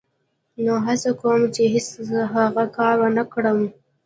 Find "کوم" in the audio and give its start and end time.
1.21-1.41